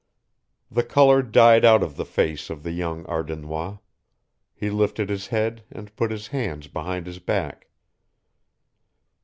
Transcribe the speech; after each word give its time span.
The 0.71 0.81
color 0.81 1.21
died 1.21 1.63
out 1.63 1.83
of 1.83 1.95
the 1.95 2.07
face 2.07 2.49
of 2.49 2.63
the 2.63 2.71
young 2.71 3.05
Ardennois; 3.05 3.77
he 4.55 4.71
lifted 4.71 5.09
his 5.11 5.27
head 5.27 5.63
and 5.71 5.95
put 5.95 6.09
his 6.09 6.25
hands 6.29 6.67
behind 6.67 7.05
his 7.05 7.19
back. 7.19 7.67